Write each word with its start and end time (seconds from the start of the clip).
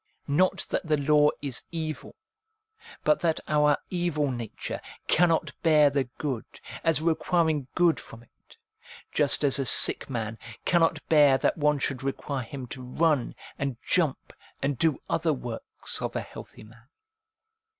Not 0.27 0.65
that 0.71 0.83
the 0.87 0.97
law 0.97 1.29
is 1.43 1.61
evil, 1.71 2.15
but 3.03 3.19
that 3.19 3.39
our 3.47 3.77
evil 3.91 4.31
nature 4.31 4.81
cannot 5.07 5.53
bear 5.61 5.91
the 5.91 6.05
good, 6.17 6.43
as 6.83 7.03
requiring 7.03 7.67
good 7.75 7.99
from 7.99 8.21
PROLOGUE 8.21 8.29
TO 8.49 8.57
ROMANS 8.57 8.57
343 9.13 9.13
it; 9.13 9.15
just 9.15 9.43
as 9.43 9.59
a 9.59 9.71
sick 9.71 10.09
man 10.09 10.39
cannot 10.65 11.07
bear 11.07 11.37
that 11.37 11.55
one 11.55 11.77
should 11.77 12.01
require 12.01 12.41
him 12.43 12.65
to 12.69 12.81
run 12.81 13.35
and 13.59 13.77
jump 13.85 14.33
and 14.63 14.79
do 14.79 14.99
other 15.07 15.33
works 15.33 16.01
of 16.01 16.15
a 16.15 16.21
healthy 16.21 16.63
man. 16.63 16.87